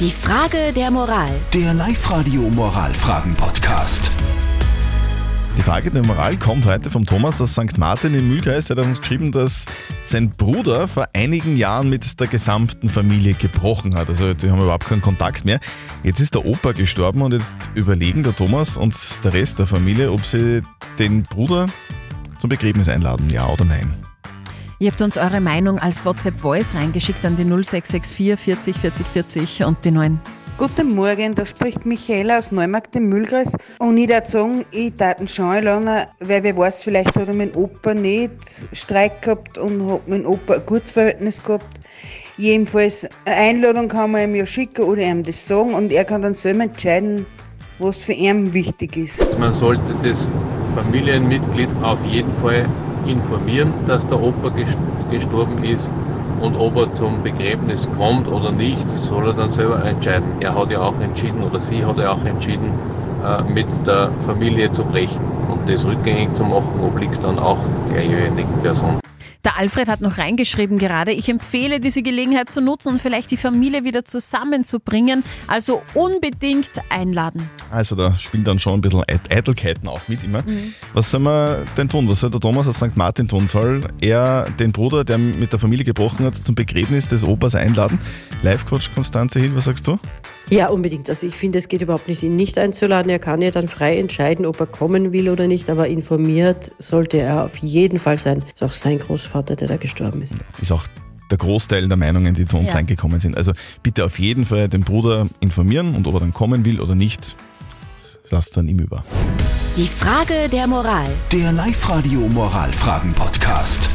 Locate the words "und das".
65.50-65.84